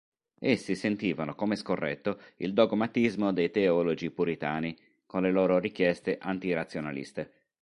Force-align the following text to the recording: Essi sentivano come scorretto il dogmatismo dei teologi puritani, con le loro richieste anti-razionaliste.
Essi 0.39 0.73
sentivano 0.73 1.35
come 1.35 1.55
scorretto 1.55 2.21
il 2.37 2.53
dogmatismo 2.53 3.31
dei 3.31 3.51
teologi 3.51 4.09
puritani, 4.09 4.75
con 5.05 5.21
le 5.21 5.29
loro 5.31 5.59
richieste 5.59 6.17
anti-razionaliste. 6.19 7.31